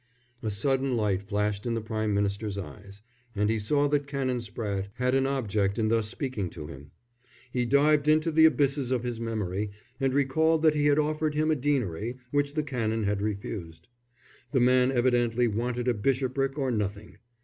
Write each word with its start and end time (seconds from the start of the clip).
A 0.41 0.49
sudden 0.49 0.97
light 0.97 1.21
flashed 1.21 1.67
in 1.67 1.75
the 1.75 1.79
Prime 1.79 2.11
Minister's 2.11 2.57
eyes, 2.57 3.03
and 3.35 3.51
he 3.51 3.59
saw 3.59 3.87
that 3.89 4.07
Canon 4.07 4.39
Spratte 4.39 4.87
had 4.95 5.13
an 5.13 5.27
object 5.27 5.77
in 5.77 5.89
thus 5.89 6.07
speaking 6.07 6.49
to 6.49 6.65
him. 6.65 6.89
He 7.53 7.65
dived 7.67 8.07
into 8.07 8.31
the 8.31 8.45
abysses 8.45 8.89
of 8.89 9.03
his 9.03 9.19
memory, 9.19 9.69
and 9.99 10.11
recalled 10.11 10.63
that 10.63 10.73
he 10.73 10.87
had 10.87 10.97
offered 10.97 11.35
him 11.35 11.51
a 11.51 11.55
deanery, 11.55 12.17
which 12.31 12.55
the 12.55 12.63
Canon 12.63 13.03
had 13.03 13.21
refused. 13.21 13.89
The 14.53 14.59
man 14.59 14.91
evidently 14.91 15.47
wanted 15.47 15.87
a 15.87 15.93
bishopric 15.93 16.57
or 16.57 16.71
nothing. 16.71 17.17